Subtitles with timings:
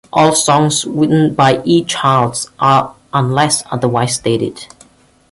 [0.11, 1.83] All songs written by E.
[1.83, 2.49] Childs,
[3.13, 4.65] unless otherwise stated.